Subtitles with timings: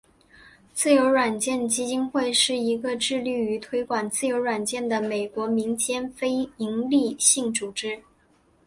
[0.73, 8.01] 自由软件基金会是一个致力于推广自由软件的美国民间非营利性组织。